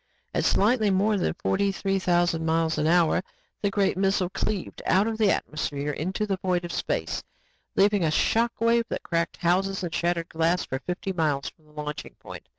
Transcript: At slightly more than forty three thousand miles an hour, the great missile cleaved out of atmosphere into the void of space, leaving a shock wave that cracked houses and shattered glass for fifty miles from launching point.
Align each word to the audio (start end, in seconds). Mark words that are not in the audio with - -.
At 0.33 0.45
slightly 0.45 0.89
more 0.89 1.15
than 1.15 1.35
forty 1.35 1.71
three 1.71 1.99
thousand 1.99 2.43
miles 2.43 2.79
an 2.79 2.87
hour, 2.87 3.21
the 3.61 3.69
great 3.69 3.97
missile 3.97 4.31
cleaved 4.31 4.81
out 4.87 5.05
of 5.05 5.21
atmosphere 5.21 5.91
into 5.91 6.25
the 6.25 6.37
void 6.37 6.65
of 6.65 6.71
space, 6.71 7.21
leaving 7.75 8.03
a 8.03 8.09
shock 8.09 8.53
wave 8.59 8.85
that 8.89 9.03
cracked 9.03 9.37
houses 9.37 9.83
and 9.83 9.93
shattered 9.93 10.29
glass 10.29 10.65
for 10.65 10.79
fifty 10.79 11.13
miles 11.13 11.49
from 11.51 11.75
launching 11.75 12.15
point. 12.15 12.49